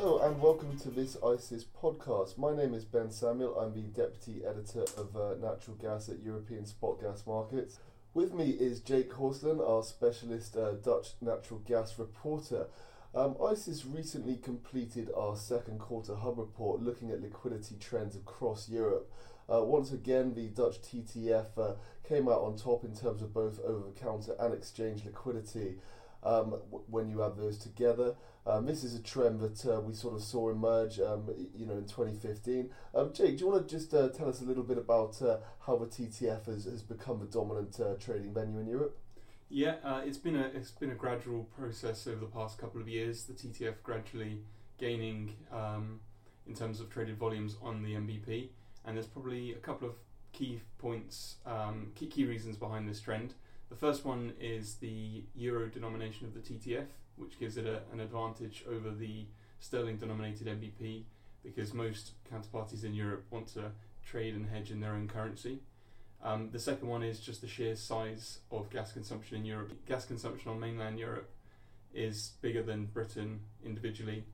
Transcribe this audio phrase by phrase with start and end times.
[0.00, 2.38] Hello and welcome to this ICIS podcast.
[2.38, 3.58] My name is Ben Samuel.
[3.58, 7.80] I'm the deputy editor of uh, natural gas at European Spot Gas Markets.
[8.14, 12.68] With me is Jake Horsland, our specialist uh, Dutch natural gas reporter.
[13.12, 19.10] Um, ICIS recently completed our second quarter hub report looking at liquidity trends across Europe.
[19.52, 21.72] Uh, once again, the Dutch TTF uh,
[22.08, 25.74] came out on top in terms of both over the counter and exchange liquidity
[26.22, 28.14] um, w- when you add those together.
[28.46, 31.74] Um, this is a trend that uh, we sort of saw emerge, um, you know,
[31.74, 32.70] in 2015.
[32.94, 35.38] Um, Jake, do you want to just uh, tell us a little bit about uh,
[35.66, 38.96] how the TTF has, has become the dominant uh, trading venue in Europe?
[39.50, 42.88] Yeah, uh, it's been a it's been a gradual process over the past couple of
[42.88, 43.24] years.
[43.24, 44.40] The TTF gradually
[44.78, 46.00] gaining um,
[46.46, 48.48] in terms of traded volumes on the NBP,
[48.84, 49.94] and there's probably a couple of
[50.32, 53.34] key points, um, key key reasons behind this trend.
[53.68, 58.00] The first one is the euro denomination of the TTF, which gives it a, an
[58.00, 59.26] advantage over the
[59.60, 61.02] sterling denominated NBP
[61.42, 63.72] because most counterparties in Europe want to
[64.04, 65.60] trade and hedge in their own currency.
[66.22, 69.72] Um, the second one is just the sheer size of gas consumption in Europe.
[69.86, 71.30] Gas consumption on mainland Europe
[71.94, 74.24] is bigger than Britain individually,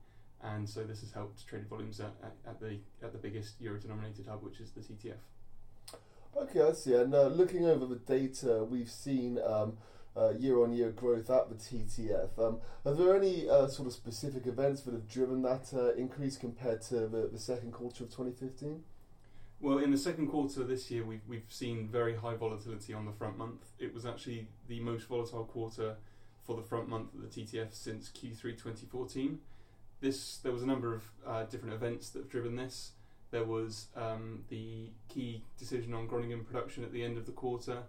[0.41, 4.25] and so this has helped traded volumes at, at, at the at the biggest euro-denominated
[4.27, 5.17] hub, which is the TTF.
[6.37, 6.93] Okay, I see.
[6.93, 9.77] And uh, looking over the data, we've seen um,
[10.17, 12.37] uh, year-on-year growth at the TTF.
[12.37, 16.37] Um, are there any uh, sort of specific events that have driven that uh, increase
[16.37, 18.83] compared to the, the second quarter of 2015?
[19.61, 23.05] Well, in the second quarter of this year, we've, we've seen very high volatility on
[23.05, 23.71] the front month.
[23.79, 25.95] It was actually the most volatile quarter
[26.43, 29.39] for the front month of the TTF since Q3 2014.
[30.01, 32.91] This there was a number of uh, different events that have driven this.
[33.35, 37.79] There was um, the key decision on Groningen production at the end of the quarter.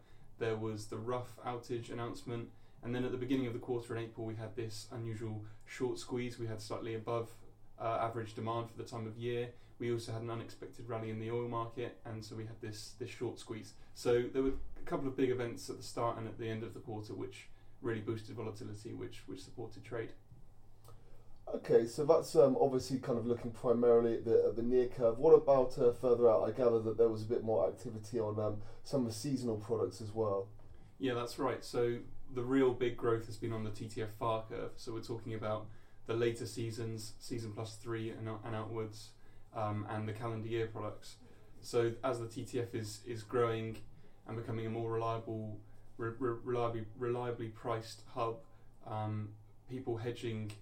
[0.41, 2.49] There was the rough outage announcement,
[2.83, 6.01] and then at the beginning of the quarter in April, we had this unusual short
[6.01, 6.37] squeeze.
[6.37, 7.31] We had slightly above
[7.81, 9.51] uh, average demand for the time of year.
[9.79, 12.95] We also had an unexpected rally in the oil market, and so we had this
[12.99, 13.75] this short squeeze.
[13.95, 14.55] So there were
[14.85, 17.15] a couple of big events at the start and at the end of the quarter,
[17.15, 17.47] which
[17.83, 20.11] really boosted volatility, which which supported trade.
[21.55, 25.19] Okay, so that's um, obviously kind of looking primarily at the, at the near curve.
[25.19, 26.43] What about uh, further out?
[26.47, 29.57] I gather that there was a bit more activity on um, some of the seasonal
[29.57, 30.49] products as well.
[30.99, 31.65] Yeah, that's right.
[31.65, 31.99] So
[32.35, 34.73] the real big growth has been on the TTF far curve.
[34.77, 35.67] So we're talking about
[36.07, 39.11] the later seasons, season plus three and, and outwards,
[39.55, 41.17] um, and the calendar year products.
[41.61, 43.77] So as the TTF is is growing
[44.27, 45.59] and becoming a more reliable,
[45.97, 48.39] re- re- reliably reliably priced hub,
[48.87, 49.31] um,
[49.69, 50.53] people hedging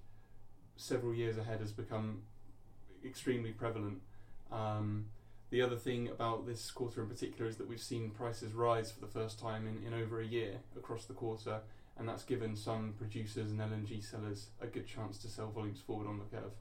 [0.77, 2.23] several years ahead has become
[3.05, 4.01] extremely prevalent.
[4.51, 5.07] Um,
[5.51, 9.01] the other thing about this quarter in particular is that we've seen prices rise for
[9.01, 11.61] the first time in, in over a year across the quarter,
[11.97, 16.09] and that's given some producers and LNG sellers a good chance to sell volumes forward
[16.09, 16.53] on the curve.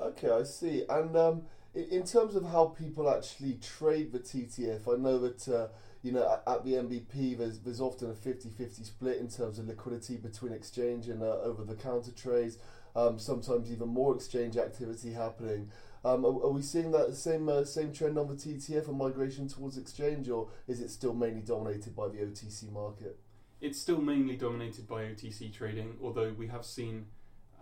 [0.00, 0.84] Okay, I see.
[0.88, 1.42] And um,
[1.74, 5.68] in, terms of how people actually trade the TTF, I know that uh,
[6.02, 10.16] you know at, the NBP there's there's often a 50-50 split in terms of liquidity
[10.16, 12.58] between exchange and uh, over the counter trades.
[12.96, 15.70] Um, sometimes even more exchange activity happening.
[16.04, 19.46] Um, are, are we seeing that same uh, same trend on the TTF, a migration
[19.46, 23.18] towards exchange, or is it still mainly dominated by the OTC market?
[23.60, 27.06] It's still mainly dominated by OTC trading, although we have seen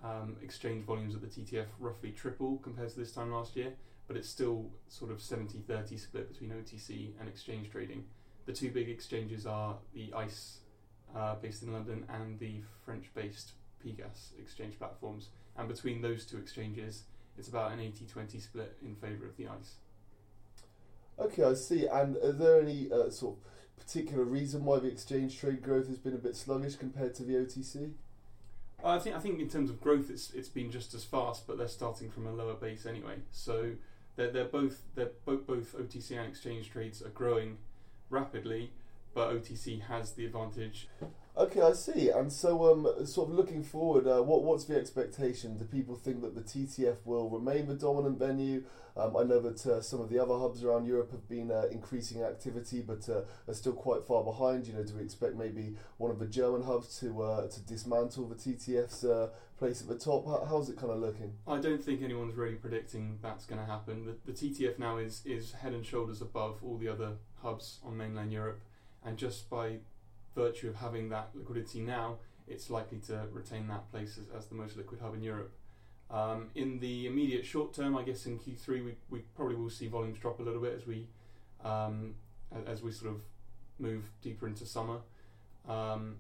[0.05, 3.73] um, exchange volumes at the TTF roughly triple compared to this time last year,
[4.07, 8.05] but it's still sort of 70 30 split between OTC and exchange trading.
[8.47, 10.59] The two big exchanges are the ICE
[11.15, 13.53] uh, based in London and the French based
[13.85, 17.05] PEGAS exchange platforms, and between those two exchanges,
[17.39, 19.75] it's about an 80 20 split in favour of the ICE.
[21.19, 21.87] Okay, I see.
[21.87, 25.99] And are there any uh, sort of particular reason why the exchange trade growth has
[25.99, 27.93] been a bit sluggish compared to the OTC?
[28.85, 31.59] I think I think in terms of growth, it's it's been just as fast, but
[31.59, 33.17] they're starting from a lower base anyway.
[33.31, 33.73] So
[34.17, 37.59] they're they're both they're both both OTC and exchange trades are growing
[38.11, 38.73] rapidly,
[39.15, 40.89] but OTC has the advantage.
[41.39, 42.09] Okay, I see.
[42.09, 45.59] And so, um, sort of looking forward, uh, what what's the expectation?
[45.59, 48.65] Do people think that the TTF will remain the dominant venue?
[48.97, 51.65] Um, I know that uh, some of the other hubs around Europe have been uh,
[51.71, 54.67] increasing activity, but uh, are still quite far behind.
[54.67, 58.29] You know, do we expect maybe one of the German hubs to uh, to dismantle
[58.29, 59.29] the TTF's uh,
[59.59, 60.25] place at the top?
[60.25, 61.35] How, how's it kind of looking?
[61.47, 64.07] I don't think anyone's really predicting that's going to happen.
[64.07, 67.99] The, the TTF now is is head and shoulders above all the other hubs on
[67.99, 68.63] mainland Europe,
[69.05, 69.81] and just by
[70.37, 74.55] virtue of having that liquidity now, it's likely to retain that place as, as the
[74.55, 75.53] most liquid hub in Europe.
[76.09, 79.89] Um, in the immediate short term, I guess in Q3 we, we probably will see
[79.89, 81.09] volumes drop a little bit as we
[81.65, 82.15] um,
[82.67, 83.23] as we sort of
[83.81, 84.99] move deeper into summer.
[85.69, 86.19] Um,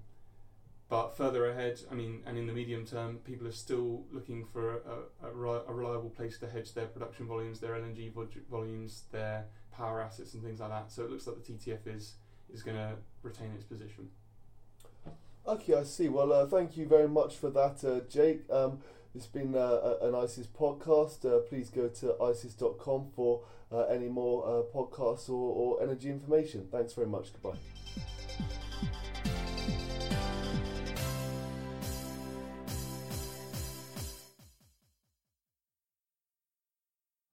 [0.88, 4.78] but further ahead, I mean, and in the medium term, people are still looking for
[5.22, 8.12] a, a, a reliable place to hedge their production volumes, their LNG
[8.48, 10.92] volumes, their power assets, and things like that.
[10.92, 12.14] So it looks like the TTF is
[12.52, 14.08] is going to retain its position.
[15.46, 16.08] Okay, I see.
[16.08, 18.42] Well, uh, thank you very much for that, uh, Jake.
[18.50, 18.80] Um,
[19.14, 21.24] it's been uh, an ICIS podcast.
[21.24, 26.66] Uh, please go to icis.com for uh, any more uh, podcasts or, or energy information.
[26.70, 27.32] Thanks very much.
[27.32, 27.58] Goodbye.